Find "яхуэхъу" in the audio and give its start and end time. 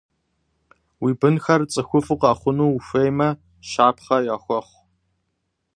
4.35-4.79